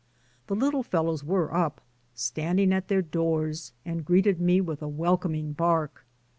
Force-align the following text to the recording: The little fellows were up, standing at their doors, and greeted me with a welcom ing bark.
The 0.47 0.55
little 0.55 0.81
fellows 0.81 1.23
were 1.23 1.53
up, 1.53 1.79
standing 2.15 2.73
at 2.73 2.87
their 2.87 3.03
doors, 3.03 3.71
and 3.85 4.03
greeted 4.03 4.41
me 4.41 4.59
with 4.59 4.81
a 4.81 4.89
welcom 4.89 5.37
ing 5.37 5.51
bark. 5.53 6.07